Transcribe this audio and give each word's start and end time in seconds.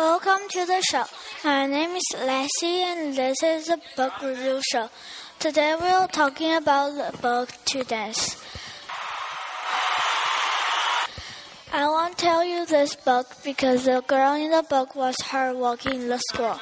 Welcome 0.00 0.48
to 0.52 0.64
the 0.64 0.82
show. 0.90 1.04
My 1.44 1.66
name 1.66 1.90
is 1.90 2.08
Lassie 2.16 2.84
and 2.84 3.14
this 3.14 3.42
is 3.42 3.66
the 3.66 3.78
book 3.98 4.22
review 4.22 4.58
show. 4.72 4.88
Today 5.38 5.76
we're 5.78 6.06
talking 6.06 6.54
about 6.54 6.96
the 6.96 7.18
book 7.18 7.50
To 7.66 7.84
Dance. 7.84 8.42
I 11.70 11.84
want 11.84 12.16
to 12.16 12.24
tell 12.24 12.42
you 12.42 12.64
this 12.64 12.96
book 12.96 13.26
because 13.44 13.84
the 13.84 14.02
girl 14.06 14.36
in 14.36 14.50
the 14.50 14.62
book 14.62 14.96
was 14.96 15.16
her 15.32 15.54
walking 15.54 16.00
in 16.00 16.08
the 16.08 16.18
school. 16.32 16.58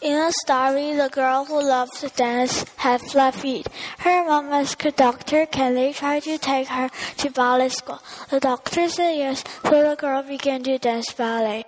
In 0.00 0.14
the 0.14 0.32
story, 0.46 0.94
the 0.94 1.10
girl 1.12 1.44
who 1.44 1.62
loves 1.62 2.00
to 2.00 2.08
dance 2.08 2.64
had 2.76 3.02
flat 3.02 3.34
feet. 3.34 3.66
Her 3.98 4.24
mom 4.24 4.50
asked 4.50 4.82
her 4.82 4.92
doctor, 4.92 5.44
can 5.44 5.74
they 5.74 5.92
try 5.92 6.20
to 6.20 6.38
take 6.38 6.68
her 6.68 6.88
to 7.18 7.30
ballet 7.32 7.68
school? 7.68 8.00
The 8.30 8.40
doctor 8.40 8.88
said 8.88 9.12
yes, 9.12 9.44
so 9.62 9.90
the 9.90 9.94
girl 9.94 10.22
began 10.22 10.62
to 10.62 10.78
dance 10.78 11.12
ballet. 11.12 11.66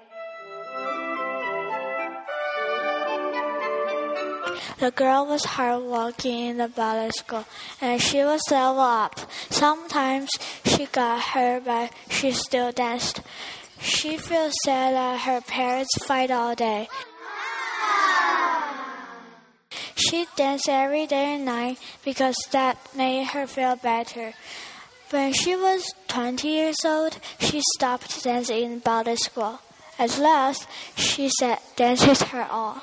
The 4.78 4.91
girl 4.91 5.27
was 5.27 5.45
hard 5.45 5.82
walking 5.84 6.48
in 6.48 6.56
the 6.59 6.68
ballet 6.68 7.10
school, 7.10 7.45
and 7.80 8.01
she 8.01 8.24
was 8.24 8.41
level 8.51 8.80
up. 8.80 9.20
Sometimes 9.51 10.30
she 10.64 10.87
got 10.87 11.20
hurt, 11.20 11.64
but 11.64 11.92
she 12.09 12.32
still 12.32 12.73
danced. 12.73 13.23
She 13.80 14.16
feels 14.16 14.54
sad 14.65 14.95
that 14.95 15.20
her 15.20 15.40
parents 15.40 16.04
fight 16.04 16.30
all 16.30 16.54
day. 16.54 16.88
She 19.95 20.26
danced 20.37 20.68
every 20.68 21.07
day 21.07 21.35
and 21.37 21.45
night 21.45 21.79
because 22.04 22.37
that 22.52 22.76
made 22.96 23.29
her 23.29 23.46
feel 23.46 23.76
better. 23.76 24.32
When 25.10 25.32
she 25.32 25.57
was 25.57 25.85
20 26.09 26.48
years 26.48 26.85
old, 26.85 27.18
she 27.38 27.60
stopped 27.76 28.23
dancing 28.23 28.65
in 28.65 28.79
ballet 28.79 29.16
school. 29.16 29.60
At 29.98 30.18
last, 30.18 30.66
she 30.96 31.29
said 31.29 31.59
dance 31.76 32.07
is 32.07 32.23
her 32.23 32.46
all. 32.51 32.82